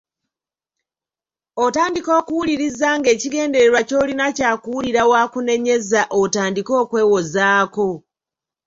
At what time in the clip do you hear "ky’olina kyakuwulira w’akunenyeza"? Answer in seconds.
3.87-6.01